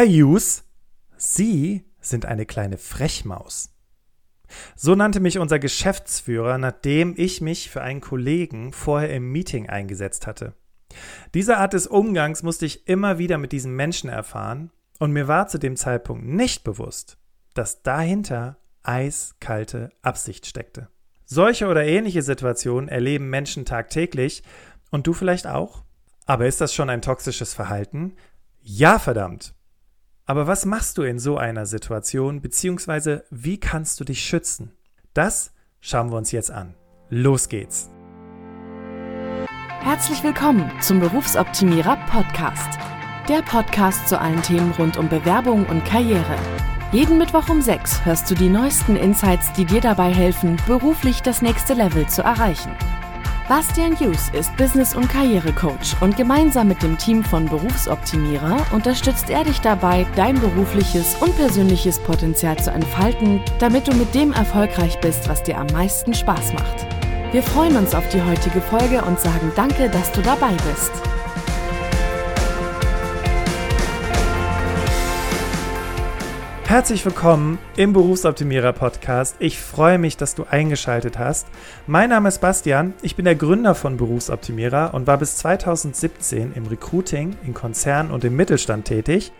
[0.00, 0.64] Herr Hughes,
[1.18, 3.76] Sie sind eine kleine Frechmaus.
[4.74, 10.26] So nannte mich unser Geschäftsführer, nachdem ich mich für einen Kollegen vorher im Meeting eingesetzt
[10.26, 10.54] hatte.
[11.34, 15.48] Diese Art des Umgangs musste ich immer wieder mit diesen Menschen erfahren, und mir war
[15.48, 17.18] zu dem Zeitpunkt nicht bewusst,
[17.52, 20.88] dass dahinter eiskalte Absicht steckte.
[21.26, 24.44] Solche oder ähnliche Situationen erleben Menschen tagtäglich
[24.90, 25.84] und du vielleicht auch.
[26.24, 28.14] Aber ist das schon ein toxisches Verhalten?
[28.62, 29.52] Ja, verdammt.
[30.30, 34.70] Aber was machst du in so einer Situation, beziehungsweise wie kannst du dich schützen?
[35.12, 36.76] Das schauen wir uns jetzt an.
[37.08, 37.90] Los geht's.
[39.80, 42.78] Herzlich willkommen zum Berufsoptimierer Podcast.
[43.28, 46.36] Der Podcast zu allen Themen rund um Bewerbung und Karriere.
[46.92, 51.42] Jeden Mittwoch um 6 hörst du die neuesten Insights, die dir dabei helfen, beruflich das
[51.42, 52.70] nächste Level zu erreichen.
[53.50, 59.42] Bastian Hughes ist Business- und Karrierecoach und gemeinsam mit dem Team von Berufsoptimierer unterstützt er
[59.42, 65.28] dich dabei, dein berufliches und persönliches Potenzial zu entfalten, damit du mit dem erfolgreich bist,
[65.28, 66.86] was dir am meisten Spaß macht.
[67.32, 70.92] Wir freuen uns auf die heutige Folge und sagen danke, dass du dabei bist.
[76.70, 79.34] Herzlich willkommen im Berufsoptimierer Podcast.
[79.40, 81.48] Ich freue mich, dass du eingeschaltet hast.
[81.88, 86.66] Mein Name ist Bastian, ich bin der Gründer von Berufsoptimierer und war bis 2017 im
[86.68, 89.32] Recruiting, in Konzernen und im Mittelstand tätig.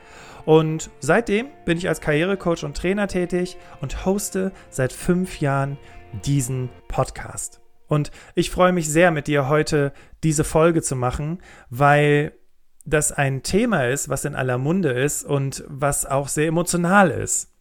[0.45, 5.79] Und seitdem bin ich als Karrierecoach und Trainer tätig und hoste seit fünf Jahren
[6.25, 7.61] diesen Podcast.
[7.87, 9.93] Und ich freue mich sehr, mit dir heute
[10.25, 12.33] diese Folge zu machen, weil
[12.85, 17.53] das ein Thema ist, was in aller Munde ist und was auch sehr emotional ist.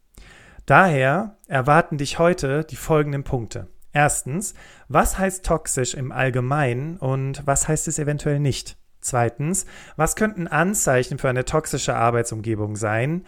[0.66, 3.68] Daher erwarten dich heute die folgenden Punkte.
[3.92, 4.54] Erstens,
[4.88, 8.76] was heißt toxisch im Allgemeinen und was heißt es eventuell nicht?
[9.00, 13.24] Zweitens, was könnten Anzeichen für eine toxische Arbeitsumgebung sein?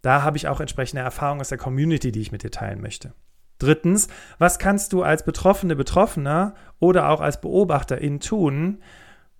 [0.00, 3.12] Da habe ich auch entsprechende Erfahrungen aus der Community, die ich mit dir teilen möchte.
[3.58, 8.82] Drittens, was kannst du als Betroffene, Betroffener oder auch als Beobachterin tun,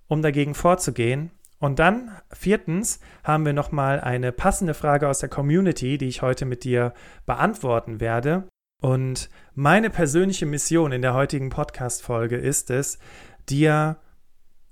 [0.08, 1.30] um dagegen vorzugehen?
[1.58, 6.44] Und dann viertens haben wir nochmal eine passende Frage aus der Community, die ich heute
[6.44, 6.92] mit dir
[7.24, 8.44] beantworten werde.
[8.82, 12.98] Und meine persönliche Mission in der heutigen Podcast-Folge ist es,
[13.48, 13.96] dir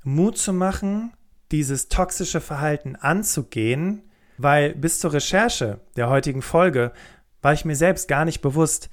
[0.03, 1.15] Mut zu machen,
[1.50, 4.03] dieses toxische Verhalten anzugehen,
[4.37, 6.93] weil bis zur Recherche der heutigen Folge
[7.41, 8.91] war ich mir selbst gar nicht bewusst,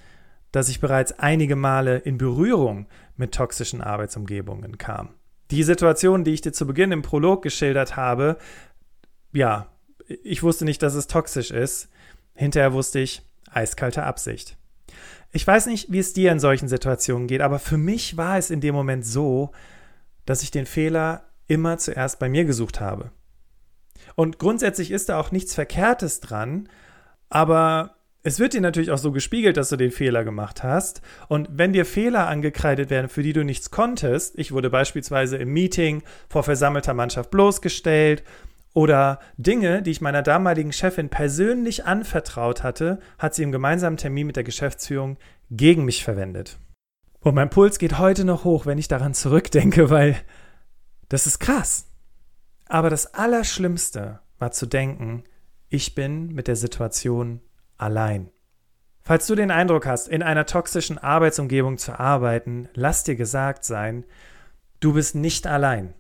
[0.52, 5.16] dass ich bereits einige Male in Berührung mit toxischen Arbeitsumgebungen kam.
[5.52, 8.38] Die Situation, die ich dir zu Beginn im Prolog geschildert habe,
[9.34, 9.68] ja,
[10.24, 11.90] ich wusste nicht, dass es toxisch ist.
[12.34, 14.58] Hinterher wusste ich, eiskalte Absicht.
[15.32, 18.50] Ich weiß nicht, wie es dir in solchen Situationen geht, aber für mich war es
[18.50, 19.52] in dem Moment so,
[20.26, 23.12] dass ich den Fehler immer zuerst bei mir gesucht habe.
[24.16, 26.70] Und grundsätzlich ist da auch nichts Verkehrtes dran,
[27.30, 31.02] aber es wird dir natürlich auch so gespiegelt, dass du den Fehler gemacht hast.
[31.28, 35.50] Und wenn dir Fehler angekreidet werden, für die du nichts konntest, ich wurde beispielsweise im
[35.50, 38.24] Meeting vor versammelter Mannschaft bloßgestellt
[38.74, 44.28] oder Dinge, die ich meiner damaligen Chefin persönlich anvertraut hatte, hat sie im gemeinsamen Termin
[44.28, 45.18] mit der Geschäftsführung
[45.50, 46.60] gegen mich verwendet.
[47.20, 50.16] Und mein Puls geht heute noch hoch, wenn ich daran zurückdenke, weil
[51.10, 51.88] das ist krass.
[52.68, 55.24] Aber das Allerschlimmste war zu denken,
[55.70, 57.42] ich bin mit der Situation
[57.82, 58.30] allein.
[59.04, 64.06] Falls du den Eindruck hast, in einer toxischen Arbeitsumgebung zu arbeiten, lass dir gesagt sein,
[64.80, 65.94] du bist nicht allein.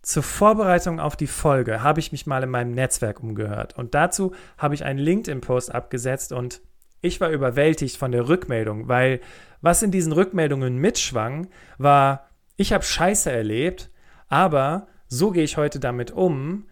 [0.00, 4.34] Zur Vorbereitung auf die Folge habe ich mich mal in meinem Netzwerk umgehört und dazu
[4.58, 6.60] habe ich einen LinkedIn-Post abgesetzt und
[7.02, 9.20] ich war überwältigt von der Rückmeldung, weil
[9.60, 13.90] was in diesen Rückmeldungen mitschwang, war, ich habe Scheiße erlebt,
[14.28, 16.66] aber so gehe ich heute damit um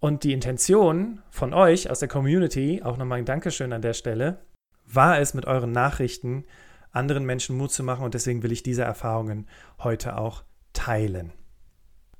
[0.00, 4.38] und die Intention von euch aus der Community, auch nochmal ein Dankeschön an der Stelle,
[4.86, 6.44] war es mit euren Nachrichten
[6.90, 9.46] anderen Menschen Mut zu machen und deswegen will ich diese Erfahrungen
[9.78, 11.32] heute auch teilen.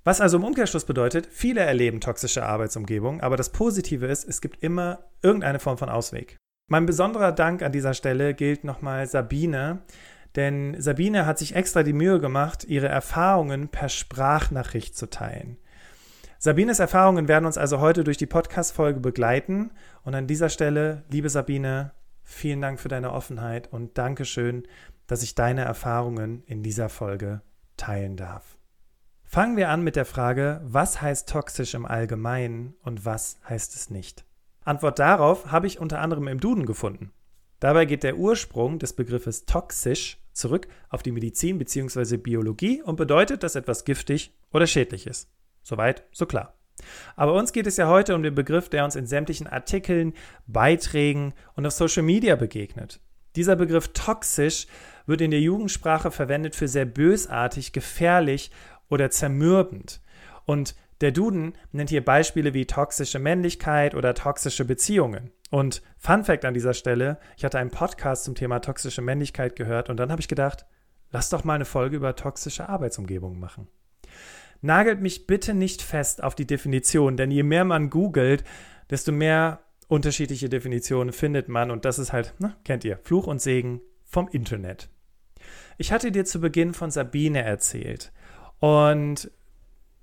[0.05, 4.63] Was also im Umkehrschluss bedeutet, viele erleben toxische Arbeitsumgebungen, aber das Positive ist, es gibt
[4.63, 6.37] immer irgendeine Form von Ausweg.
[6.69, 9.83] Mein besonderer Dank an dieser Stelle gilt nochmal Sabine,
[10.37, 15.59] denn Sabine hat sich extra die Mühe gemacht, ihre Erfahrungen per Sprachnachricht zu teilen.
[16.43, 19.73] Sabines Erfahrungen werden uns also heute durch die Podcast-Folge begleiten.
[20.05, 21.93] Und an dieser Stelle, liebe Sabine,
[22.23, 24.67] vielen Dank für deine Offenheit und Dankeschön,
[25.07, 27.43] dass ich deine Erfahrungen in dieser Folge
[27.77, 28.57] teilen darf.
[29.23, 33.91] Fangen wir an mit der Frage, was heißt toxisch im Allgemeinen und was heißt es
[33.91, 34.25] nicht?
[34.65, 37.13] Antwort darauf habe ich unter anderem im Duden gefunden.
[37.59, 42.17] Dabei geht der Ursprung des Begriffes toxisch zurück auf die Medizin bzw.
[42.17, 45.29] Biologie und bedeutet, dass etwas giftig oder schädlich ist.
[45.71, 46.55] Soweit, so klar.
[47.15, 50.15] Aber uns geht es ja heute um den Begriff, der uns in sämtlichen Artikeln,
[50.49, 52.99] Beiträgen und auf Social Media begegnet.
[53.37, 54.67] Dieser Begriff toxisch
[55.07, 58.51] wird in der Jugendsprache verwendet für sehr bösartig, gefährlich
[58.89, 60.01] oder zermürbend.
[60.45, 65.31] Und der Duden nennt hier Beispiele wie toxische Männlichkeit oder toxische Beziehungen.
[65.51, 69.89] Und Fun Fact an dieser Stelle, ich hatte einen Podcast zum Thema toxische Männlichkeit gehört
[69.89, 70.67] und dann habe ich gedacht,
[71.13, 73.69] lass doch mal eine Folge über toxische Arbeitsumgebungen machen.
[74.63, 78.45] Nagelt mich bitte nicht fest auf die Definition, denn je mehr man googelt,
[78.91, 83.41] desto mehr unterschiedliche Definitionen findet man und das ist halt, na, kennt ihr, Fluch und
[83.41, 84.89] Segen vom Internet.
[85.79, 88.13] Ich hatte dir zu Beginn von Sabine erzählt
[88.59, 89.31] und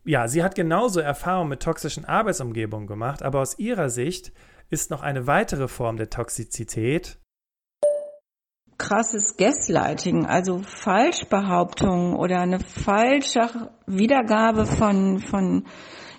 [0.03, 4.31] ja, sie hat genauso Erfahrungen mit toxischen Arbeitsumgebungen gemacht, aber aus ihrer Sicht
[4.69, 7.19] ist noch eine weitere Form der Toxizität.
[8.77, 15.65] Krasses Gaslighting, also Falschbehauptungen oder eine falsche Wiedergabe von, von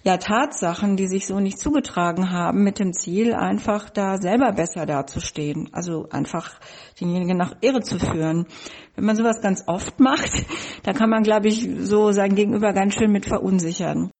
[0.02, 4.86] ja, Tatsachen, die sich so nicht zugetragen haben, mit dem Ziel, einfach da selber besser
[4.86, 5.68] dazustehen.
[5.72, 6.58] Also einfach
[7.00, 8.46] denjenigen nach Irre zu führen.
[8.94, 10.30] Wenn man sowas ganz oft macht,
[10.82, 14.10] da kann man, glaube ich, so sein Gegenüber ganz schön mit verunsichern.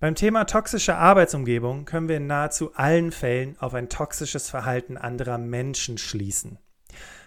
[0.00, 5.36] Beim Thema toxische Arbeitsumgebung können wir in nahezu allen Fällen auf ein toxisches Verhalten anderer
[5.36, 6.58] Menschen schließen.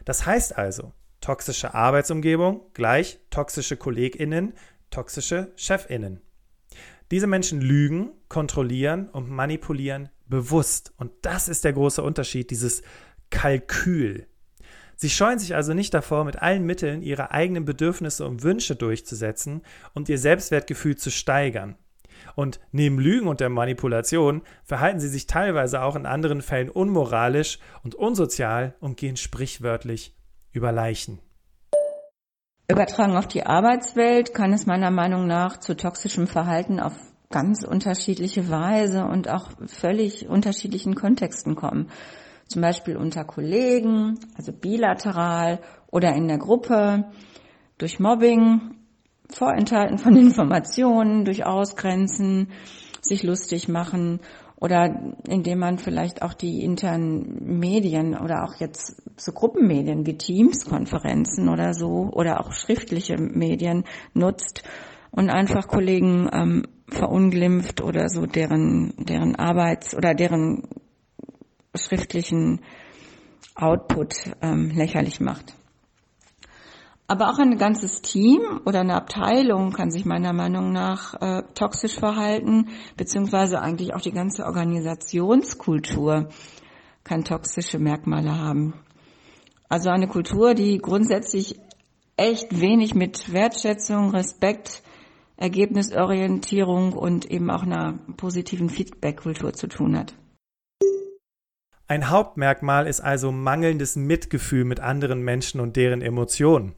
[0.06, 4.54] Das heißt also, toxische Arbeitsumgebung gleich toxische Kolleginnen,
[4.90, 6.22] toxische Chefinnen.
[7.12, 10.94] Diese Menschen lügen, kontrollieren und manipulieren bewusst.
[10.98, 12.82] Und das ist der große Unterschied, dieses
[13.30, 14.28] Kalkül.
[14.96, 19.62] Sie scheuen sich also nicht davor, mit allen Mitteln ihre eigenen Bedürfnisse und Wünsche durchzusetzen
[19.94, 21.76] und ihr Selbstwertgefühl zu steigern.
[22.36, 27.60] Und neben Lügen und der Manipulation verhalten sie sich teilweise auch in anderen Fällen unmoralisch
[27.84, 30.16] und unsozial und gehen sprichwörtlich
[30.52, 31.20] über Leichen.
[32.70, 36.94] Übertragen auf die Arbeitswelt kann es meiner Meinung nach zu toxischem Verhalten auf
[37.30, 41.90] ganz unterschiedliche Weise und auch völlig unterschiedlichen Kontexten kommen.
[42.48, 47.06] Zum Beispiel unter Kollegen, also bilateral oder in der Gruppe,
[47.80, 48.76] durch Mobbing,
[49.30, 52.50] Vorenthalten von Informationen, durch Ausgrenzen,
[53.02, 54.20] sich lustig machen
[54.64, 60.66] oder indem man vielleicht auch die internen Medien oder auch jetzt so Gruppenmedien wie Teams,
[60.66, 63.84] Konferenzen oder so oder auch schriftliche Medien
[64.14, 64.64] nutzt
[65.12, 70.64] und einfach Kollegen ähm, verunglimpft oder so deren deren Arbeits oder deren
[71.76, 72.62] schriftlichen
[73.56, 75.54] Output ähm, lächerlich macht.
[77.14, 81.94] Aber auch ein ganzes Team oder eine Abteilung kann sich meiner Meinung nach äh, toxisch
[81.94, 86.30] verhalten, beziehungsweise eigentlich auch die ganze Organisationskultur
[87.04, 88.74] kann toxische Merkmale haben.
[89.70, 91.60] Also eine Kultur, die grundsätzlich
[92.18, 94.82] echt wenig mit Wertschätzung, Respekt,
[95.38, 100.16] Ergebnisorientierung und eben auch einer positiven Feedback-Kultur zu tun hat.
[101.86, 106.74] Ein Hauptmerkmal ist also mangelndes Mitgefühl mit anderen Menschen und deren Emotionen.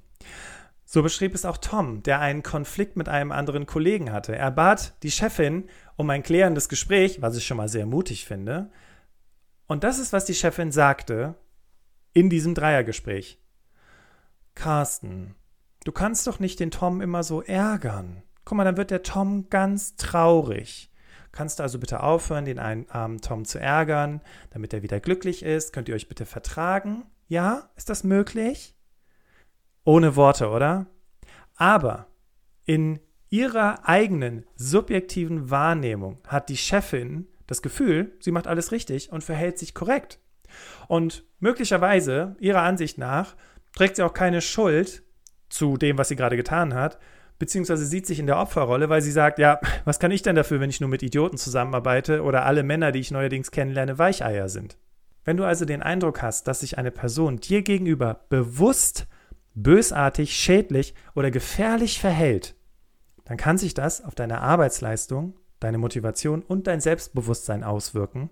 [0.85, 4.35] So beschrieb es auch Tom, der einen Konflikt mit einem anderen Kollegen hatte.
[4.35, 8.69] Er bat die Chefin um ein klärendes Gespräch, was ich schon mal sehr mutig finde.
[9.67, 11.35] Und das ist, was die Chefin sagte
[12.13, 13.41] in diesem Dreiergespräch.
[14.53, 15.35] Carsten,
[15.83, 18.21] du kannst doch nicht den Tom immer so ärgern.
[18.45, 20.91] Guck mal, dann wird der Tom ganz traurig.
[21.31, 24.21] Kannst du also bitte aufhören, den einen armen Tom zu ärgern,
[24.51, 25.73] damit er wieder glücklich ist?
[25.73, 27.03] Könnt ihr euch bitte vertragen?
[27.27, 27.69] Ja?
[27.75, 28.74] Ist das möglich?
[29.85, 30.87] Ohne Worte, oder?
[31.55, 32.07] Aber
[32.65, 32.99] in
[33.29, 39.59] ihrer eigenen subjektiven Wahrnehmung hat die Chefin das Gefühl, sie macht alles richtig und verhält
[39.59, 40.19] sich korrekt.
[40.87, 43.35] Und möglicherweise, ihrer Ansicht nach,
[43.75, 45.03] trägt sie auch keine Schuld
[45.49, 46.97] zu dem, was sie gerade getan hat,
[47.37, 50.59] beziehungsweise sieht sich in der Opferrolle, weil sie sagt, ja, was kann ich denn dafür,
[50.59, 54.77] wenn ich nur mit Idioten zusammenarbeite oder alle Männer, die ich neuerdings kennenlerne, Weicheier sind?
[55.23, 59.07] Wenn du also den Eindruck hast, dass sich eine Person dir gegenüber bewusst
[59.55, 62.55] bösartig, schädlich oder gefährlich verhält,
[63.23, 68.29] dann kann sich das auf deine Arbeitsleistung, deine Motivation und dein Selbstbewusstsein auswirken,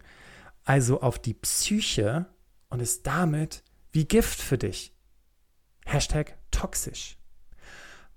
[0.63, 2.27] also auf die Psyche
[2.69, 4.95] und ist damit wie Gift für dich.
[5.85, 7.17] Hashtag toxisch.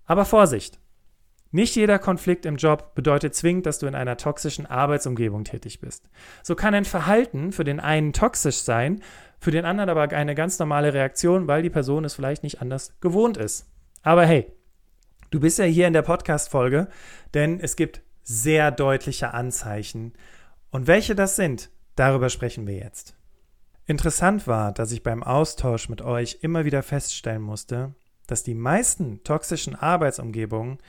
[0.05, 0.79] Aber Vorsicht!
[1.57, 6.11] Nicht jeder Konflikt im Job bedeutet zwingend, dass du in einer toxischen Arbeitsumgebung tätig bist.
[6.43, 9.03] So kann ein Verhalten für den einen toxisch sein,
[9.39, 13.01] für den anderen aber eine ganz normale Reaktion, weil die Person es vielleicht nicht anders
[13.01, 13.73] gewohnt ist.
[14.03, 14.53] Aber hey,
[15.31, 16.89] du bist ja hier in der Podcast-Folge,
[17.33, 20.13] denn es gibt sehr deutliche Anzeichen.
[20.71, 23.17] Und welche das sind, darüber sprechen wir jetzt.
[23.87, 27.95] Interessant war, dass ich beim Austausch mit euch immer wieder feststellen musste,
[28.27, 30.81] dass die meisten toxischen Arbeitsumgebungen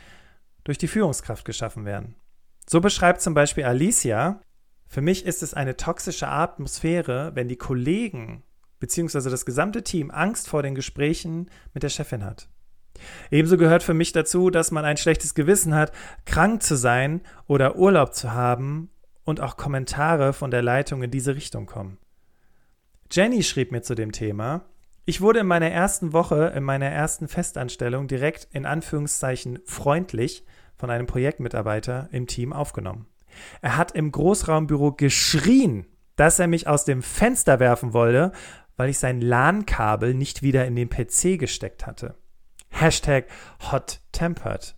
[0.68, 2.16] durch die Führungskraft geschaffen werden.
[2.70, 4.42] So beschreibt zum Beispiel Alicia,
[4.86, 8.44] für mich ist es eine toxische Atmosphäre, wenn die Kollegen
[8.80, 9.30] bzw.
[9.30, 12.50] das gesamte Team Angst vor den Gesprächen mit der Chefin hat.
[13.32, 15.94] Ebenso gehört für mich dazu, dass man ein schlechtes Gewissen hat,
[16.26, 18.90] krank zu sein oder Urlaub zu haben
[19.24, 21.98] und auch Kommentare von der Leitung in diese Richtung kommen.
[23.10, 24.66] Jenny schrieb mir zu dem Thema,
[25.06, 30.44] ich wurde in meiner ersten Woche, in meiner ersten Festanstellung direkt in Anführungszeichen freundlich
[30.78, 33.08] von einem Projektmitarbeiter im Team aufgenommen.
[33.62, 38.32] Er hat im Großraumbüro geschrien, dass er mich aus dem Fenster werfen wollte,
[38.76, 42.16] weil ich sein LAN-Kabel nicht wieder in den PC gesteckt hatte.
[42.70, 43.26] Hashtag
[43.72, 44.76] hot tempered.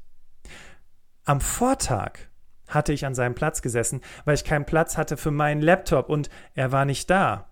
[1.26, 2.20] Am Vortag
[2.68, 6.30] hatte ich an seinem Platz gesessen, weil ich keinen Platz hatte für meinen Laptop und
[6.54, 7.49] er war nicht da.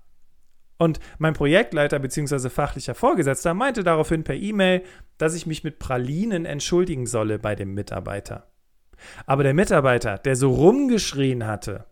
[0.78, 2.50] Und mein Projektleiter bzw.
[2.50, 4.84] fachlicher Vorgesetzter meinte daraufhin per E-Mail,
[5.18, 8.52] dass ich mich mit Pralinen entschuldigen solle bei dem Mitarbeiter.
[9.26, 11.86] Aber der Mitarbeiter, der so rumgeschrien hatte,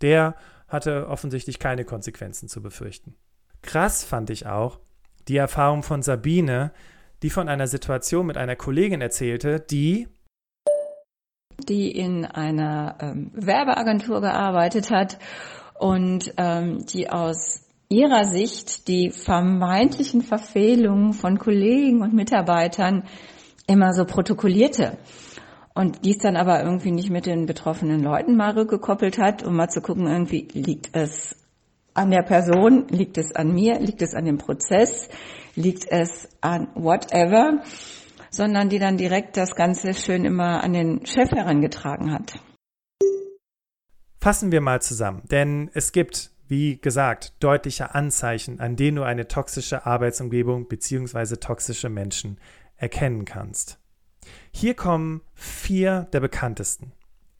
[0.00, 0.34] der
[0.68, 3.14] hatte offensichtlich keine Konsequenzen zu befürchten.
[3.62, 4.80] Krass fand ich auch
[5.28, 6.72] die Erfahrung von Sabine,
[7.22, 10.08] die von einer Situation mit einer Kollegin erzählte, die
[11.68, 15.18] die in einer ähm, Werbeagentur gearbeitet hat
[15.78, 23.04] und ähm, die aus ihrer Sicht die vermeintlichen Verfehlungen von Kollegen und Mitarbeitern
[23.66, 24.96] immer so protokollierte.
[25.74, 29.68] Und dies dann aber irgendwie nicht mit den betroffenen Leuten mal rückgekoppelt hat, um mal
[29.68, 31.36] zu gucken, irgendwie liegt es
[31.94, 35.08] an der Person, liegt es an mir, liegt es an dem Prozess,
[35.54, 37.62] liegt es an whatever,
[38.30, 42.32] sondern die dann direkt das Ganze schön immer an den Chef herangetragen hat.
[44.20, 49.26] Fassen wir mal zusammen, denn es gibt, wie gesagt, deutliche Anzeichen, an denen du eine
[49.26, 51.36] toxische Arbeitsumgebung bzw.
[51.36, 52.38] toxische Menschen
[52.76, 53.78] erkennen kannst.
[54.50, 56.92] Hier kommen vier der bekanntesten.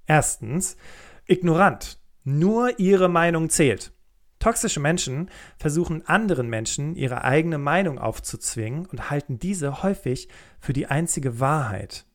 [0.06, 0.78] Erstens,
[1.26, 2.00] ignorant.
[2.24, 3.92] Nur ihre Meinung zählt.
[4.38, 5.28] Toxische Menschen
[5.58, 10.28] versuchen anderen Menschen ihre eigene Meinung aufzuzwingen und halten diese häufig
[10.58, 12.06] für die einzige Wahrheit.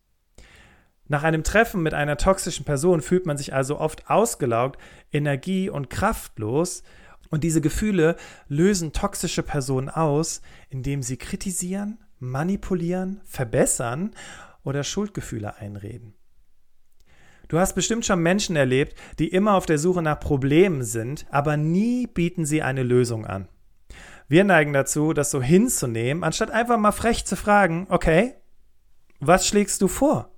[1.07, 4.79] Nach einem Treffen mit einer toxischen Person fühlt man sich also oft ausgelaugt,
[5.11, 6.83] energie- und kraftlos
[7.29, 8.15] und diese Gefühle
[8.47, 14.11] lösen toxische Personen aus, indem sie kritisieren, manipulieren, verbessern
[14.63, 16.13] oder Schuldgefühle einreden.
[17.47, 21.55] Du hast bestimmt schon Menschen erlebt, die immer auf der Suche nach Problemen sind, aber
[21.55, 23.47] nie bieten sie eine Lösung an.
[24.27, 28.35] Wir neigen dazu, das so hinzunehmen, anstatt einfach mal frech zu fragen, okay,
[29.21, 30.36] was schlägst du vor?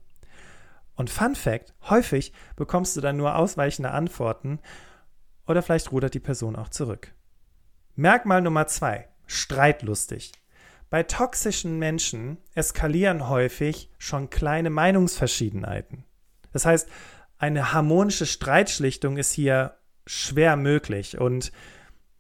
[1.00, 4.60] Und Fun Fact, häufig bekommst du dann nur ausweichende Antworten
[5.48, 7.14] oder vielleicht rudert die Person auch zurück.
[7.96, 10.34] Merkmal Nummer zwei, streitlustig.
[10.90, 16.04] Bei toxischen Menschen eskalieren häufig schon kleine Meinungsverschiedenheiten.
[16.52, 16.90] Das heißt,
[17.38, 21.54] eine harmonische Streitschlichtung ist hier schwer möglich und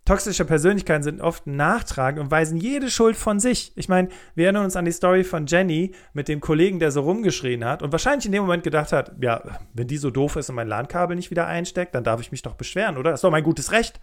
[0.09, 3.71] toxische Persönlichkeiten sind oft nachtragend und weisen jede Schuld von sich.
[3.75, 7.01] Ich meine, wir erinnern uns an die Story von Jenny mit dem Kollegen, der so
[7.01, 9.43] rumgeschrien hat und wahrscheinlich in dem Moment gedacht hat, ja,
[9.75, 12.41] wenn die so doof ist und mein LAN-Kabel nicht wieder einsteckt, dann darf ich mich
[12.41, 13.11] doch beschweren, oder?
[13.11, 13.99] Das ist doch mein gutes Recht.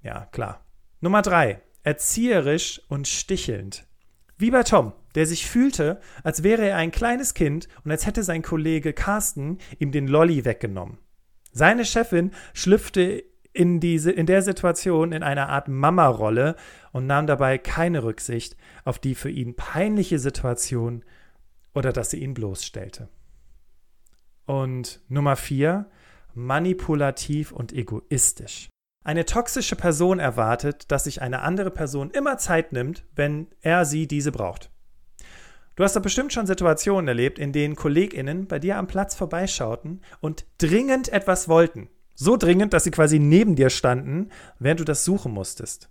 [0.00, 0.64] Ja, klar.
[1.02, 1.60] Nummer drei.
[1.82, 3.86] Erzieherisch und stichelnd.
[4.38, 8.22] Wie bei Tom, der sich fühlte, als wäre er ein kleines Kind und als hätte
[8.22, 10.96] sein Kollege Carsten ihm den Lolly weggenommen.
[11.52, 16.56] Seine Chefin schlüpfte in, diese, in der Situation in eine Art Mama-Rolle
[16.92, 21.04] und nahm dabei keine Rücksicht auf die für ihn peinliche Situation
[21.74, 23.08] oder dass sie ihn bloßstellte.
[24.46, 25.90] Und Nummer vier,
[26.34, 28.68] manipulativ und egoistisch.
[29.04, 34.06] Eine toxische Person erwartet, dass sich eine andere Person immer Zeit nimmt, wenn er sie
[34.06, 34.70] diese braucht.
[35.74, 40.02] Du hast doch bestimmt schon Situationen erlebt, in denen KollegInnen bei dir am Platz vorbeischauten
[40.20, 41.88] und dringend etwas wollten.
[42.22, 45.88] So dringend, dass sie quasi neben dir standen, während du das suchen musstest.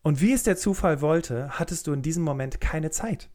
[0.00, 3.28] Und wie es der Zufall wollte, hattest du in diesem Moment keine Zeit.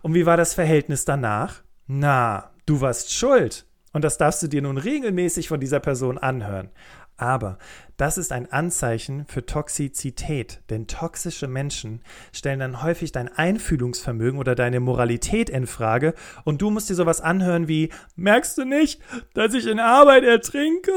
[0.00, 1.62] Und wie war das Verhältnis danach?
[1.86, 3.66] Na, du warst schuld.
[3.92, 6.70] Und das darfst du dir nun regelmäßig von dieser Person anhören.
[7.16, 7.58] Aber
[7.96, 12.02] das ist ein Anzeichen für Toxizität, denn toxische Menschen
[12.32, 17.20] stellen dann häufig dein Einfühlungsvermögen oder deine Moralität in Frage und du musst dir sowas
[17.20, 19.00] anhören wie merkst du nicht,
[19.34, 20.92] dass ich in Arbeit ertrinke?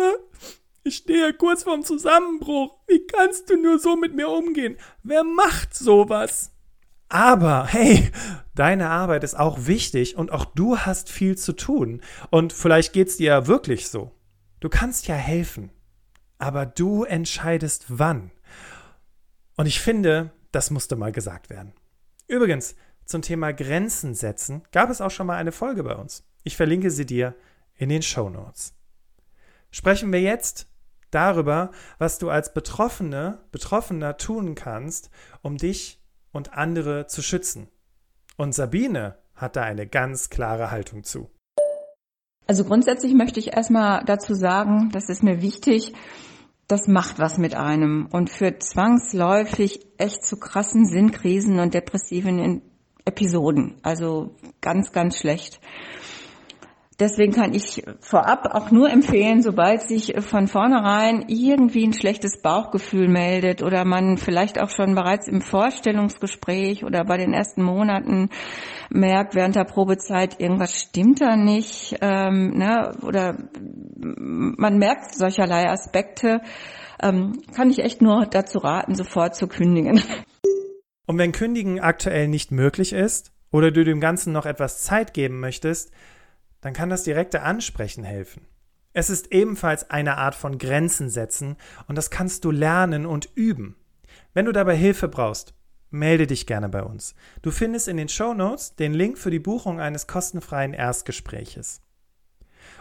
[0.83, 2.77] Ich stehe kurz vorm Zusammenbruch.
[2.87, 4.77] Wie kannst du nur so mit mir umgehen?
[5.03, 6.51] Wer macht sowas?
[7.09, 8.09] Aber hey,
[8.55, 12.01] deine Arbeit ist auch wichtig und auch du hast viel zu tun.
[12.31, 14.11] Und vielleicht geht's dir ja wirklich so.
[14.61, 15.71] Du kannst ja helfen
[16.37, 18.31] aber du entscheidest wann.
[19.55, 21.73] Und ich finde, das musste mal gesagt werden.
[22.27, 22.75] Übrigens,
[23.05, 26.23] zum Thema Grenzen setzen gab es auch schon mal eine Folge bei uns.
[26.43, 27.35] Ich verlinke sie dir
[27.75, 28.73] in den Show Notes.
[29.71, 30.67] sprechen wir jetzt
[31.11, 35.09] darüber, was du als Betroffene, Betroffener tun kannst,
[35.41, 36.01] um dich
[36.31, 37.69] und andere zu schützen.
[38.35, 41.29] Und Sabine hat da eine ganz klare Haltung zu.
[42.47, 45.93] Also grundsätzlich möchte ich erstmal dazu sagen, das ist mir wichtig,
[46.67, 52.61] das macht was mit einem und führt zwangsläufig echt zu krassen Sinnkrisen und depressiven
[53.05, 53.75] Episoden.
[53.83, 55.59] Also ganz, ganz schlecht.
[56.99, 63.07] Deswegen kann ich vorab auch nur empfehlen, sobald sich von vornherein irgendwie ein schlechtes Bauchgefühl
[63.07, 68.29] meldet oder man vielleicht auch schon bereits im Vorstellungsgespräch oder bei den ersten Monaten
[68.89, 73.37] merkt während der Probezeit, irgendwas stimmt da nicht ähm, ne, oder
[73.99, 76.41] man merkt solcherlei Aspekte,
[76.99, 80.01] ähm, kann ich echt nur dazu raten, sofort zu kündigen.
[81.05, 85.39] Und wenn Kündigen aktuell nicht möglich ist oder du dem Ganzen noch etwas Zeit geben
[85.39, 85.91] möchtest,
[86.61, 88.45] dann kann das direkte Ansprechen helfen.
[88.93, 93.75] Es ist ebenfalls eine Art von Grenzen setzen und das kannst du lernen und üben.
[94.33, 95.53] Wenn du dabei Hilfe brauchst,
[95.89, 97.15] melde dich gerne bei uns.
[97.41, 101.81] Du findest in den Show Notes den Link für die Buchung eines kostenfreien Erstgespräches.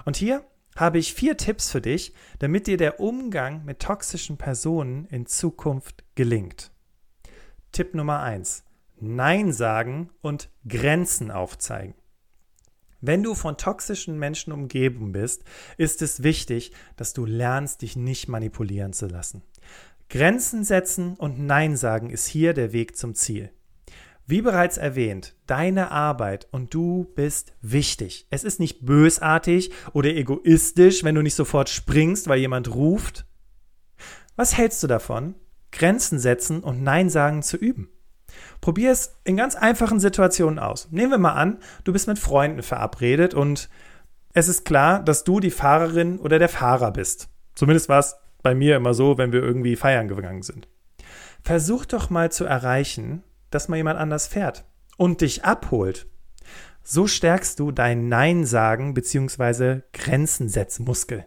[0.04, 0.44] Und hier
[0.76, 6.04] habe ich vier Tipps für dich, damit dir der Umgang mit toxischen Personen in Zukunft
[6.14, 6.70] gelingt.
[7.72, 8.64] Tipp Nummer eins:
[8.98, 11.94] Nein sagen und Grenzen aufzeigen.
[13.00, 15.44] Wenn du von toxischen Menschen umgeben bist,
[15.76, 19.42] ist es wichtig, dass du lernst, dich nicht manipulieren zu lassen.
[20.08, 23.50] Grenzen setzen und Nein sagen ist hier der Weg zum Ziel.
[24.28, 28.26] Wie bereits erwähnt, deine Arbeit und du bist wichtig.
[28.30, 33.26] Es ist nicht bösartig oder egoistisch, wenn du nicht sofort springst, weil jemand ruft.
[34.34, 35.36] Was hältst du davon,
[35.70, 37.88] Grenzen setzen und Nein sagen zu üben?
[38.60, 40.88] Probier es in ganz einfachen Situationen aus.
[40.90, 43.68] Nehmen wir mal an, du bist mit Freunden verabredet und
[44.32, 47.28] es ist klar, dass du die Fahrerin oder der Fahrer bist.
[47.54, 50.68] Zumindest war es bei mir immer so, wenn wir irgendwie feiern gegangen sind.
[51.42, 54.64] Versuch doch mal zu erreichen, dass mal jemand anders fährt
[54.96, 56.06] und dich abholt.
[56.82, 59.80] So stärkst du dein Nein sagen bzw.
[59.92, 61.24] Grenzen setzen Muskel.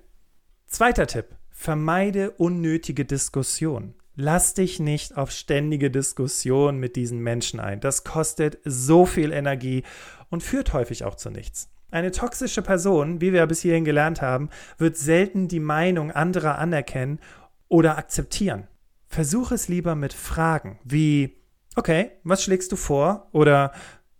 [0.67, 1.35] Zweiter Tipp.
[1.49, 3.95] Vermeide unnötige Diskussionen.
[4.21, 7.79] Lass dich nicht auf ständige Diskussionen mit diesen Menschen ein.
[7.79, 9.83] Das kostet so viel Energie
[10.29, 11.69] und führt häufig auch zu nichts.
[11.89, 17.21] Eine toxische Person, wie wir bis hierhin gelernt haben, wird selten die Meinung anderer anerkennen
[17.69, 18.67] oder akzeptieren.
[19.07, 21.37] Versuch es lieber mit Fragen wie,
[21.77, 23.29] okay, was schlägst du vor?
[23.31, 23.71] Oder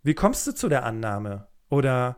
[0.02, 1.48] wie kommst du zu der Annahme?
[1.68, 2.16] Oder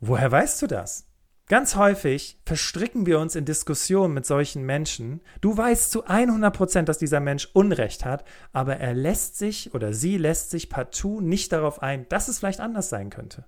[0.00, 1.06] woher weißt du das?
[1.50, 5.20] Ganz häufig verstricken wir uns in Diskussionen mit solchen Menschen.
[5.40, 9.92] Du weißt zu 100 Prozent, dass dieser Mensch Unrecht hat, aber er lässt sich oder
[9.92, 13.46] sie lässt sich partout nicht darauf ein, dass es vielleicht anders sein könnte.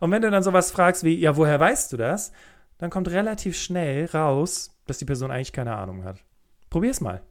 [0.00, 2.32] Und wenn du dann sowas fragst wie, ja, woher weißt du das?
[2.76, 6.24] Dann kommt relativ schnell raus, dass die Person eigentlich keine Ahnung hat.
[6.70, 7.22] Probier's mal.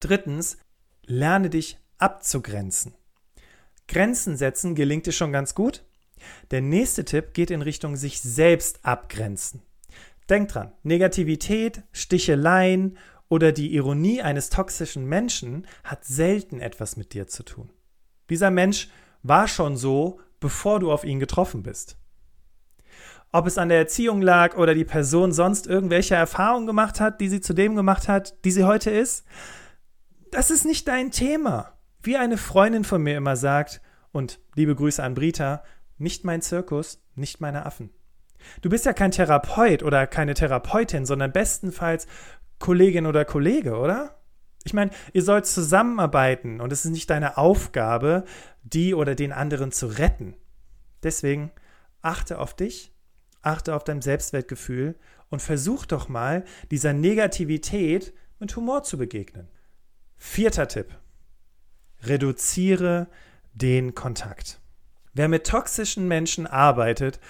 [0.00, 0.58] Drittens,
[1.06, 2.92] lerne dich abzugrenzen.
[3.88, 5.82] Grenzen setzen gelingt dir schon ganz gut,
[6.50, 9.62] der nächste Tipp geht in Richtung sich selbst abgrenzen.
[10.28, 12.98] Denk dran, Negativität, Sticheleien
[13.28, 17.70] oder die Ironie eines toxischen Menschen hat selten etwas mit dir zu tun.
[18.28, 18.88] Dieser Mensch
[19.22, 21.96] war schon so, bevor du auf ihn getroffen bist.
[23.32, 27.28] Ob es an der Erziehung lag oder die Person sonst irgendwelche Erfahrungen gemacht hat, die
[27.28, 29.24] sie zu dem gemacht hat, die sie heute ist,
[30.30, 31.72] das ist nicht dein Thema.
[32.02, 33.80] Wie eine Freundin von mir immer sagt,
[34.12, 35.62] und liebe Grüße an Brita,
[35.98, 37.90] nicht mein Zirkus, nicht meine Affen.
[38.60, 42.06] Du bist ja kein Therapeut oder keine Therapeutin, sondern bestenfalls
[42.58, 44.20] Kollegin oder Kollege, oder?
[44.64, 48.24] Ich meine, ihr sollt zusammenarbeiten und es ist nicht deine Aufgabe,
[48.62, 50.34] die oder den anderen zu retten.
[51.02, 51.52] Deswegen
[52.02, 52.92] achte auf dich,
[53.42, 54.96] achte auf dein Selbstwertgefühl
[55.30, 59.48] und versuch doch mal, dieser Negativität mit Humor zu begegnen.
[60.16, 60.98] Vierter Tipp.
[62.02, 63.08] Reduziere
[63.52, 64.60] den Kontakt.
[65.16, 67.20] Wer mit toxischen Menschen arbeitet,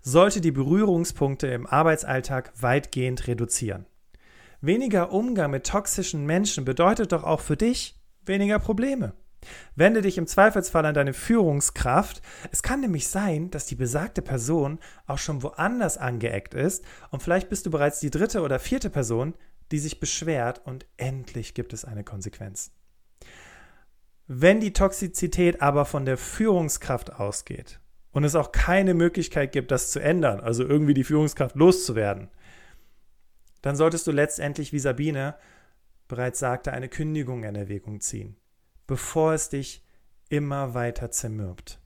[0.00, 3.84] sollte die Berührungspunkte im Arbeitsalltag weitgehend reduzieren.
[4.62, 9.12] Weniger Umgang mit toxischen Menschen bedeutet doch auch für dich weniger Probleme.
[9.76, 12.22] Wende dich im Zweifelsfall an deine Führungskraft.
[12.50, 17.50] Es kann nämlich sein, dass die besagte Person auch schon woanders angeeckt ist und vielleicht
[17.50, 19.34] bist du bereits die dritte oder vierte Person,
[19.70, 22.72] die sich beschwert und endlich gibt es eine Konsequenz.
[24.26, 27.78] Wenn die Toxizität aber von der Führungskraft ausgeht
[28.12, 32.30] und es auch keine Möglichkeit gibt, das zu ändern, also irgendwie die Führungskraft loszuwerden,
[33.60, 35.34] dann solltest du letztendlich, wie Sabine
[36.08, 38.36] bereits sagte, eine Kündigung in Erwägung ziehen,
[38.86, 39.84] bevor es dich
[40.30, 41.78] immer weiter zermürbt.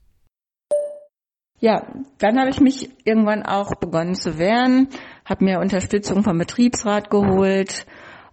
[1.61, 4.87] Ja, dann habe ich mich irgendwann auch begonnen zu wehren,
[5.25, 7.85] habe mir Unterstützung vom Betriebsrat geholt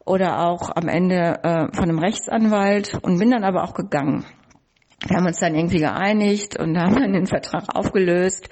[0.06, 4.24] oder auch am Ende äh, von einem Rechtsanwalt und bin dann aber auch gegangen.
[5.06, 8.48] Wir haben uns dann irgendwie geeinigt und haben dann den Vertrag aufgelöst.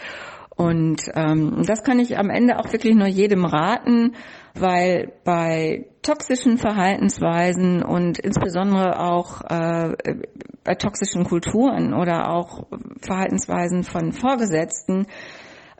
[0.57, 4.15] Und ähm, das kann ich am Ende auch wirklich nur jedem raten,
[4.55, 9.97] weil bei toxischen Verhaltensweisen und insbesondere auch äh,
[10.63, 12.67] bei toxischen Kulturen oder auch
[13.01, 15.07] Verhaltensweisen von Vorgesetzten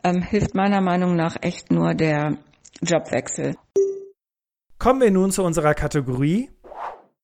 [0.03, 2.37] ähm, hilft meiner Meinung nach echt nur der
[2.81, 3.55] Jobwechsel.
[4.77, 6.51] Kommen wir nun zu unserer Kategorie.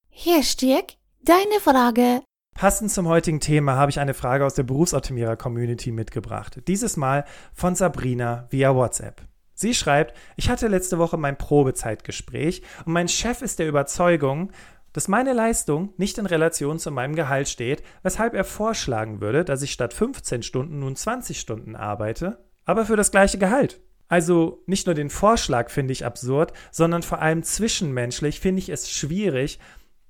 [0.08, 2.22] Hier, Stirk, deine Frage.
[2.54, 6.62] Passend zum heutigen Thema habe ich eine Frage aus der Berufsoptimierer-Community mitgebracht.
[6.66, 9.22] Dieses Mal von Sabrina via WhatsApp.
[9.54, 14.50] Sie schreibt, ich hatte letzte Woche mein Probezeitgespräch und mein Chef ist der Überzeugung,
[14.92, 19.62] dass meine Leistung nicht in Relation zu meinem Gehalt steht, weshalb er vorschlagen würde, dass
[19.62, 23.80] ich statt 15 Stunden nun 20 Stunden arbeite, aber für das gleiche Gehalt.
[24.12, 28.90] Also nicht nur den Vorschlag finde ich absurd, sondern vor allem zwischenmenschlich finde ich es
[28.90, 29.58] schwierig,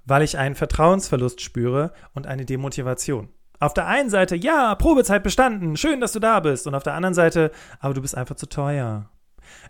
[0.05, 3.29] weil ich einen Vertrauensverlust spüre und eine Demotivation.
[3.61, 6.67] Auf der einen Seite, ja, Probezeit bestanden, schön, dass du da bist.
[6.67, 9.09] Und auf der anderen Seite, aber du bist einfach zu teuer.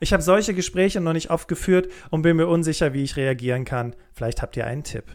[0.01, 3.67] Ich habe solche Gespräche noch nicht oft geführt und bin mir unsicher, wie ich reagieren
[3.67, 3.95] kann.
[4.15, 5.15] Vielleicht habt ihr einen Tipp.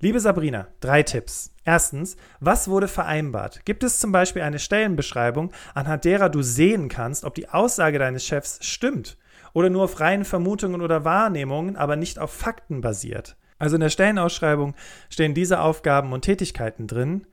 [0.00, 1.54] Liebe Sabrina, drei Tipps.
[1.64, 3.64] Erstens, was wurde vereinbart?
[3.64, 8.24] Gibt es zum Beispiel eine Stellenbeschreibung, anhand derer du sehen kannst, ob die Aussage deines
[8.26, 9.16] Chefs stimmt
[9.52, 13.36] oder nur auf reinen Vermutungen oder Wahrnehmungen, aber nicht auf Fakten basiert?
[13.58, 14.74] Also in der Stellenausschreibung
[15.08, 17.26] stehen diese Aufgaben und Tätigkeiten drin.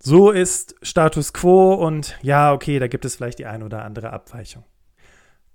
[0.00, 4.10] So ist Status quo und ja, okay, da gibt es vielleicht die ein oder andere
[4.10, 4.64] Abweichung.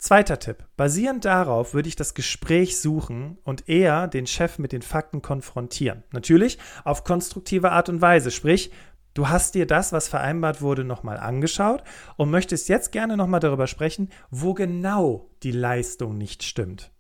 [0.04, 0.66] Zweiter Tipp.
[0.76, 6.04] Basierend darauf würde ich das Gespräch suchen und eher den Chef mit den Fakten konfrontieren.
[6.12, 8.30] Natürlich auf konstruktive Art und Weise.
[8.30, 8.74] Sprich,
[9.14, 11.86] du hast dir das, was vereinbart wurde, nochmal angeschaut
[12.18, 16.92] und möchtest jetzt gerne nochmal darüber sprechen, wo genau die Leistung nicht stimmt.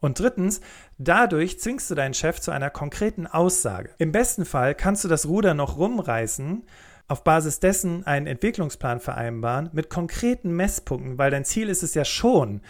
[0.00, 0.60] Und drittens,
[0.98, 3.94] dadurch zwingst du deinen Chef zu einer konkreten Aussage.
[3.96, 6.64] Im besten Fall kannst du das Ruder noch rumreißen
[7.08, 12.04] auf Basis dessen einen Entwicklungsplan vereinbaren mit konkreten Messpunkten, weil dein Ziel ist es ja
[12.04, 12.62] schon,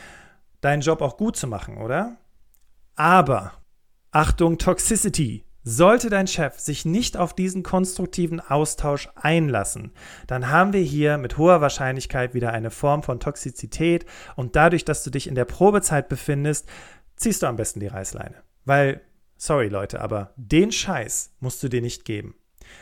[0.61, 2.17] deinen Job auch gut zu machen, oder?
[2.97, 3.53] Aber,
[4.11, 5.45] Achtung, Toxicity.
[5.67, 9.93] Sollte dein Chef sich nicht auf diesen konstruktiven Austausch einlassen,
[10.27, 14.05] dann haben wir hier mit hoher Wahrscheinlichkeit wieder eine Form von Toxizität
[14.37, 16.69] und dadurch, dass du dich in der Probezeit befindest,
[17.17, 18.43] ziehst du am besten die Reißleine.
[18.67, 19.01] Weil,
[19.39, 22.35] sorry Leute, aber den Scheiß musst du dir nicht geben.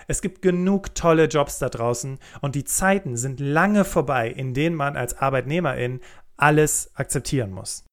[0.08, 4.76] Es gibt genug tolle Jobs da draußen und die Zeiten sind lange vorbei, in denen
[4.76, 6.00] man als Arbeitnehmerin
[6.36, 7.84] alles akzeptieren muss.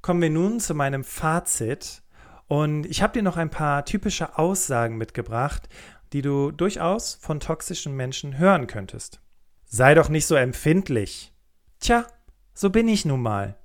[0.00, 2.02] Kommen wir nun zu meinem Fazit
[2.46, 5.68] und ich habe dir noch ein paar typische Aussagen mitgebracht,
[6.12, 9.20] die du durchaus von toxischen Menschen hören könntest.
[9.66, 11.34] Sei doch nicht so empfindlich.
[11.80, 12.06] Tja,
[12.54, 13.58] so bin ich nun mal.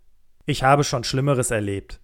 [0.46, 2.02] Ich habe schon Schlimmeres erlebt.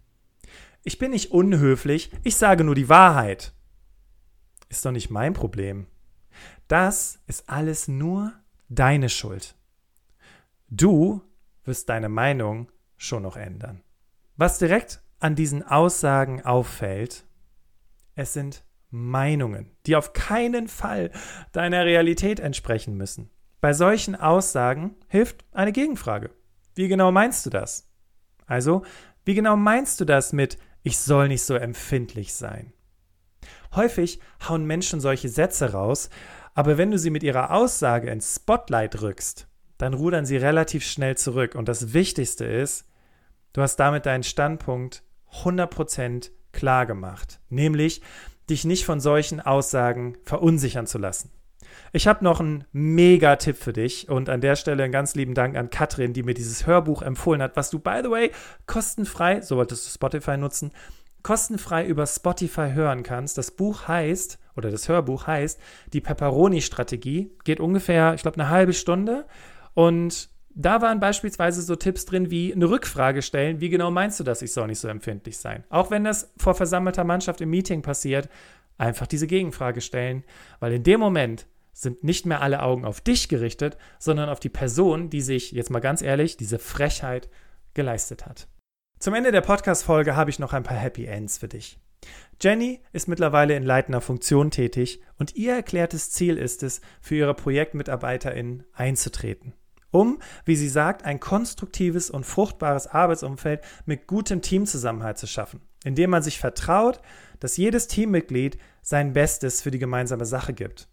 [0.84, 3.54] Ich bin nicht unhöflich, ich sage nur die Wahrheit
[4.70, 5.88] ist doch nicht mein Problem.
[6.68, 8.34] Das ist alles nur
[8.70, 9.56] deine Schuld.
[10.70, 11.22] Du
[11.66, 13.82] wirst deine Meinung schon noch ändern.
[14.38, 17.26] Was direkt an diesen Aussagen auffällt,
[18.16, 21.12] es sind Meinungen, die auf keinen Fall
[21.52, 23.30] deiner Realität entsprechen müssen.
[23.62, 26.32] Bei solchen Aussagen hilft eine Gegenfrage.
[26.76, 27.92] Wie genau meinst du das?
[28.46, 28.84] Also,
[29.26, 32.74] wie genau meinst du das mit ich soll nicht so empfindlich sein?
[33.76, 36.10] Häufig hauen Menschen solche Sätze raus,
[36.54, 41.16] aber wenn du sie mit ihrer Aussage ins Spotlight rückst, dann rudern sie relativ schnell
[41.18, 41.56] zurück.
[41.56, 42.86] Und das Wichtigste ist,
[43.54, 45.04] du hast damit deinen Standpunkt
[45.44, 48.02] 100% klar gemacht, nämlich
[48.50, 51.32] dich nicht von solchen Aussagen verunsichern zu lassen.
[51.92, 55.56] Ich habe noch einen Mega-Tipp für dich und an der Stelle einen ganz lieben Dank
[55.56, 58.32] an Katrin, die mir dieses Hörbuch empfohlen hat, was du, by the way,
[58.66, 60.72] kostenfrei, so wolltest du Spotify nutzen,
[61.24, 63.38] kostenfrei über Spotify hören kannst.
[63.38, 65.60] Das Buch heißt, oder das Hörbuch heißt,
[65.94, 67.32] die Pepperoni-Strategie.
[67.44, 69.26] Geht ungefähr, ich glaube, eine halbe Stunde.
[69.74, 73.62] Und da waren beispielsweise so Tipps drin wie eine Rückfrage stellen.
[73.62, 74.42] Wie genau meinst du das?
[74.42, 75.64] Ich soll nicht so empfindlich sein.
[75.70, 78.30] Auch wenn das vor versammelter Mannschaft im Meeting passiert,
[78.78, 80.24] einfach diese Gegenfrage stellen.
[80.60, 84.50] Weil in dem Moment sind nicht mehr alle Augen auf dich gerichtet, sondern auf die
[84.50, 87.30] Person, die sich, jetzt mal ganz ehrlich, diese Frechheit
[87.74, 88.48] geleistet hat.
[89.00, 91.80] Zum Ende der Podcast-Folge habe ich noch ein paar Happy Ends für dich.
[92.42, 97.34] Jenny ist mittlerweile in leitender Funktion tätig und ihr erklärtes Ziel ist es, für ihre
[97.34, 99.54] ProjektmitarbeiterInnen einzutreten.
[99.92, 106.10] Um, wie sie sagt, ein konstruktives und fruchtbares Arbeitsumfeld mit gutem Teamzusammenhalt zu schaffen, indem
[106.10, 107.00] man sich vertraut,
[107.40, 110.90] dass jedes Teammitglied sein Bestes für die gemeinsame Sache gibt.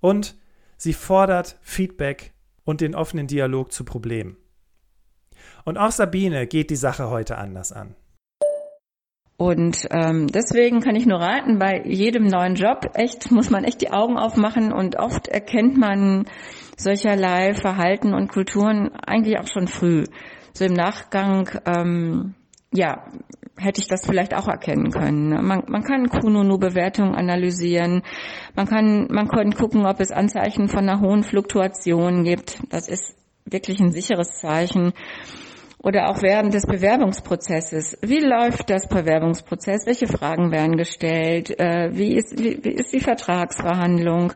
[0.00, 0.36] Und
[0.76, 4.36] sie fordert Feedback und den offenen Dialog zu Problemen.
[5.64, 7.94] Und auch Sabine geht die Sache heute anders an.
[9.36, 13.80] Und ähm, deswegen kann ich nur raten, bei jedem neuen Job echt muss man echt
[13.80, 16.26] die Augen aufmachen und oft erkennt man
[16.76, 20.04] solcherlei Verhalten und Kulturen eigentlich auch schon früh.
[20.52, 22.34] So im Nachgang, ähm,
[22.72, 23.04] ja,
[23.56, 25.30] hätte ich das vielleicht auch erkennen können.
[25.30, 25.42] Ne?
[25.42, 28.02] Man, man kann Kununu-Bewertungen analysieren,
[28.54, 32.60] man kann, man kann gucken, ob es Anzeichen von einer hohen Fluktuation gibt.
[32.70, 34.92] Das ist wirklich ein sicheres Zeichen
[35.82, 37.98] oder auch während des Bewerbungsprozesses.
[38.02, 39.84] Wie läuft das Bewerbungsprozess?
[39.84, 41.58] Welche Fragen werden gestellt?
[41.58, 44.32] Äh, wie ist, wie, wie ist die Vertragsverhandlung?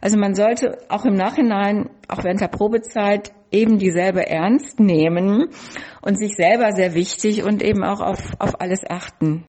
[0.00, 5.48] Also man sollte auch im Nachhinein, auch während der Probezeit, eben dieselbe ernst nehmen
[6.02, 9.46] und sich selber sehr wichtig und eben auch auf, auf alles achten.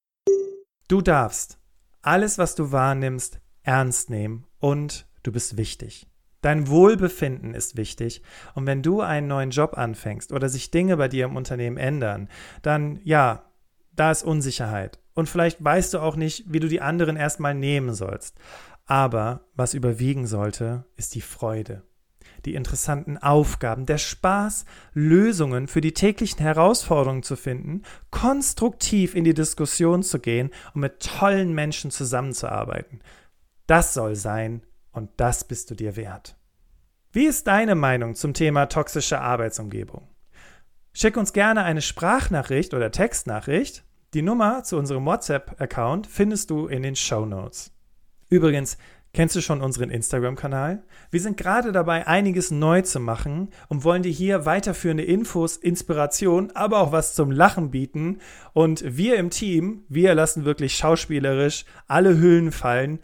[0.87, 1.59] Du darfst
[2.01, 6.07] alles, was du wahrnimmst, ernst nehmen und du bist wichtig.
[6.45, 8.21] Dein Wohlbefinden ist wichtig.
[8.53, 12.29] Und wenn du einen neuen Job anfängst oder sich Dinge bei dir im Unternehmen ändern,
[12.62, 13.49] dann ja,
[13.95, 14.99] da ist Unsicherheit.
[15.15, 18.38] Und vielleicht weißt du auch nicht, wie du die anderen erstmal nehmen sollst.
[18.86, 21.81] Aber was überwiegen sollte, ist die Freude.
[22.45, 27.81] Die interessanten Aufgaben, der Spaß, Lösungen für die täglichen Herausforderungen zu finden,
[28.12, 32.99] konstruktiv in die Diskussion zu gehen und mit tollen Menschen zusammenzuarbeiten.
[33.65, 34.62] Das soll sein,
[34.95, 36.38] und das bist du dir wert.
[37.12, 40.08] Wie ist deine Meinung zum Thema toxische Arbeitsumgebung?
[40.93, 43.84] Schick uns gerne eine Sprachnachricht oder Textnachricht.
[44.13, 47.71] Die Nummer zu unserem WhatsApp-Account findest du in den Show Notes.
[48.29, 48.77] Übrigens,
[49.13, 50.84] kennst du schon unseren Instagram-Kanal?
[51.12, 56.51] Wir sind gerade dabei, einiges neu zu machen und wollen dir hier weiterführende Infos, Inspiration,
[56.53, 58.19] aber auch was zum Lachen bieten.
[58.53, 62.99] Und wir im Team, wir lassen wirklich schauspielerisch alle Hüllen fallen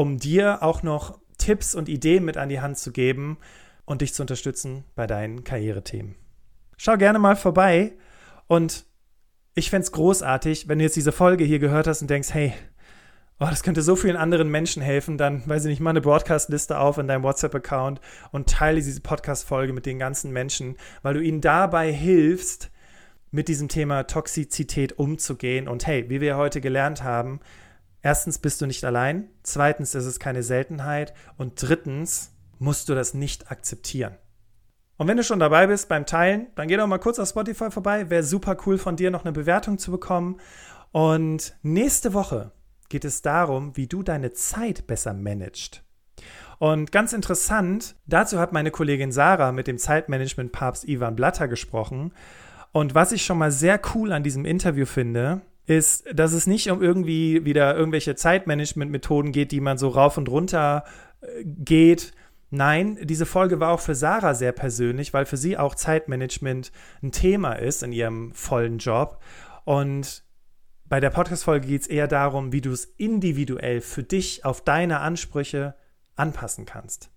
[0.00, 3.36] um dir auch noch Tipps und Ideen mit an die Hand zu geben
[3.84, 6.14] und dich zu unterstützen bei deinen Karrierethemen.
[6.78, 7.92] Schau gerne mal vorbei
[8.46, 8.86] und
[9.54, 12.54] ich fände es großartig, wenn du jetzt diese Folge hier gehört hast und denkst, hey,
[13.40, 16.78] oh, das könnte so vielen anderen Menschen helfen, dann, weiß ich nicht, mal eine Broadcast-Liste
[16.78, 18.00] auf in deinem WhatsApp-Account
[18.32, 22.70] und teile diese Podcast-Folge mit den ganzen Menschen, weil du ihnen dabei hilfst,
[23.32, 25.68] mit diesem Thema Toxizität umzugehen.
[25.68, 27.40] Und hey, wie wir heute gelernt haben,
[28.02, 33.14] Erstens bist du nicht allein, zweitens ist es keine Seltenheit und drittens musst du das
[33.14, 34.16] nicht akzeptieren.
[34.96, 37.70] Und wenn du schon dabei bist beim Teilen, dann geh doch mal kurz auf Spotify
[37.70, 38.10] vorbei.
[38.10, 40.38] Wäre super cool von dir noch eine Bewertung zu bekommen.
[40.92, 42.52] Und nächste Woche
[42.90, 45.82] geht es darum, wie du deine Zeit besser managst.
[46.58, 52.12] Und ganz interessant, dazu hat meine Kollegin Sarah mit dem Zeitmanagement-Papst Ivan Blatter gesprochen.
[52.72, 56.70] Und was ich schon mal sehr cool an diesem Interview finde, ist, dass es nicht
[56.70, 60.84] um irgendwie wieder irgendwelche Zeitmanagement-Methoden geht, die man so rauf und runter
[61.20, 62.12] äh, geht.
[62.50, 67.12] Nein, diese Folge war auch für Sarah sehr persönlich, weil für sie auch Zeitmanagement ein
[67.12, 69.22] Thema ist in ihrem vollen Job.
[69.64, 70.24] Und
[70.86, 74.98] bei der Podcast-Folge geht es eher darum, wie du es individuell für dich auf deine
[74.98, 75.76] Ansprüche
[76.16, 77.10] anpassen kannst.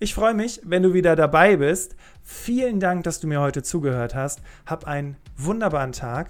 [0.00, 1.96] Ich freue mich, wenn du wieder dabei bist.
[2.22, 4.42] Vielen Dank, dass du mir heute zugehört hast.
[4.66, 6.28] Hab einen wunderbaren Tag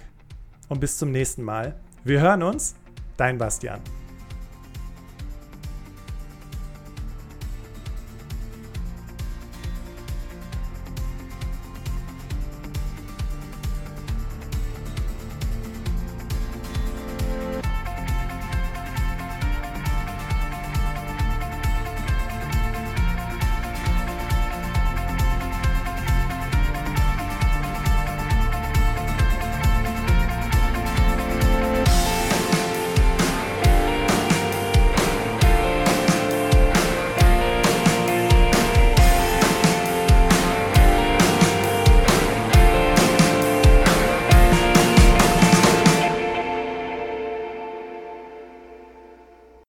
[0.73, 1.75] und bis zum nächsten Mal.
[2.03, 2.75] Wir hören uns,
[3.15, 3.79] dein Bastian.